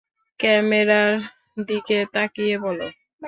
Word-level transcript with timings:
ক্যামেরার 0.39 1.11
দিকে 1.67 1.97
তাকিয়ে 2.13 2.55
বলো। 2.57 2.87